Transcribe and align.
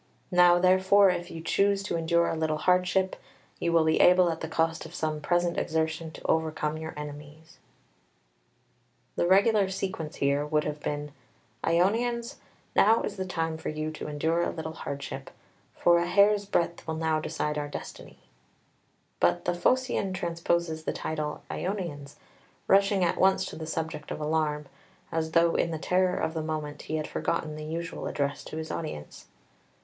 Now, 0.31 0.57
therefore, 0.57 1.11
if 1.11 1.29
you 1.29 1.41
choose 1.43 1.83
to 1.83 1.95
endure 1.95 2.27
a 2.27 2.35
little 2.35 2.57
hardship, 2.57 3.15
you 3.59 3.71
will 3.71 3.83
be 3.85 3.99
able 4.01 4.31
at 4.31 4.41
the 4.41 4.47
cost 4.47 4.83
of 4.83 4.95
some 4.95 5.21
present 5.21 5.59
exertion 5.59 6.09
to 6.13 6.25
overcome 6.25 6.75
your 6.79 6.95
enemies." 6.97 7.59
[Footnote 9.15 9.29
1: 9.29 9.29
vi. 9.29 9.35
11.] 9.51 9.51
2 9.51 9.51
The 9.51 9.59
regular 9.61 9.69
sequence 9.69 10.15
here 10.15 10.43
would 10.43 10.63
have 10.63 10.79
been: 10.79 11.11
"Ionians, 11.63 12.37
now 12.75 13.03
is 13.03 13.15
the 13.15 13.27
time 13.27 13.57
for 13.59 13.69
you 13.69 13.91
to 13.91 14.07
endure 14.07 14.41
a 14.41 14.49
little 14.49 14.73
hardship; 14.73 15.29
for 15.75 15.99
a 15.99 16.07
hair's 16.07 16.47
breadth 16.47 16.87
will 16.87 16.95
now 16.95 17.19
decide 17.19 17.59
our 17.59 17.67
destiny." 17.67 18.17
But 19.19 19.45
the 19.45 19.53
Phocaean 19.53 20.13
transposes 20.15 20.83
the 20.85 20.93
title 20.93 21.43
"Ionians," 21.51 22.15
rushing 22.67 23.03
at 23.03 23.19
once 23.19 23.45
to 23.45 23.55
the 23.55 23.67
subject 23.67 24.09
of 24.09 24.19
alarm, 24.19 24.65
as 25.11 25.33
though 25.33 25.53
in 25.53 25.69
the 25.69 25.77
terror 25.77 26.17
of 26.17 26.33
the 26.33 26.41
moment 26.41 26.81
he 26.89 26.95
had 26.95 27.07
forgotten 27.07 27.55
the 27.55 27.63
usual 27.65 28.07
address 28.07 28.43
to 28.45 28.57
his 28.57 28.71
audience. 28.71 29.27